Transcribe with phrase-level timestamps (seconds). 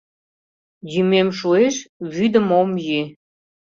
[0.91, 1.75] Йӱмем шуэш-
[2.13, 3.01] вӱдым ом йӱ